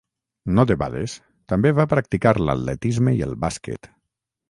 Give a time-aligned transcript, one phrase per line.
[0.59, 1.15] No debades,
[1.53, 3.97] també va practicar l'atletisme i el bàsquet.